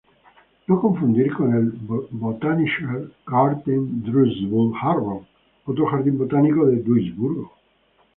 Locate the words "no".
0.67-0.77